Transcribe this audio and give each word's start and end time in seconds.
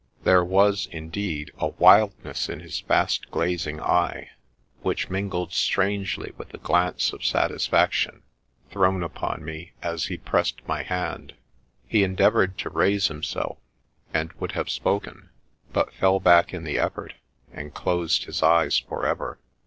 There 0.23 0.43
was, 0.43 0.87
indeed, 0.91 1.51
a 1.59 1.67
wildness 1.67 2.49
in 2.49 2.59
his 2.59 2.79
fast 2.79 3.29
glazing 3.29 3.79
eye, 3.79 4.31
which 4.81 5.11
mingled 5.11 5.53
strangely 5.53 6.31
with 6.39 6.49
the 6.49 6.57
glance 6.57 7.13
of 7.13 7.23
satisfaction 7.23 8.23
thrown 8.71 9.03
upon 9.03 9.45
me 9.45 9.73
as 9.83 10.05
he 10.05 10.17
pressed 10.17 10.67
my 10.67 10.81
hand; 10.81 11.35
he 11.87 12.01
endeavoured 12.03 12.57
to 12.57 12.71
raise 12.71 13.11
him 13.11 13.21
self, 13.21 13.59
and 14.11 14.33
would 14.39 14.53
have 14.53 14.71
spoken, 14.71 15.29
but 15.71 15.93
fell 15.93 16.19
back 16.19 16.51
in 16.51 16.63
the 16.63 16.79
effort, 16.79 17.13
and 17.53 17.75
closed 17.75 18.23
his 18.23 18.41
eyes 18.41 18.79
for 18.79 19.05
ever. 19.05 19.37